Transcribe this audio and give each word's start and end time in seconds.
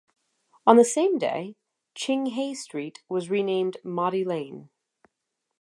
On 0.65 0.77
the 0.77 0.83
same 0.83 1.19
day, 1.19 1.55
Ching 1.93 2.25
Hay 2.25 2.55
Street 2.55 3.03
was 3.07 3.29
renamed 3.29 3.77
Mody 3.85 4.25
Lane. 4.25 4.71